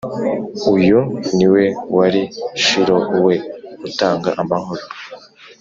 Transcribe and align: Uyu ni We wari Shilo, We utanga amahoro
Uyu 0.75 0.99
ni 1.35 1.45
We 1.53 1.65
wari 1.95 2.21
Shilo, 2.63 2.97
We 3.25 3.35
utanga 3.87 4.29
amahoro 4.41 4.83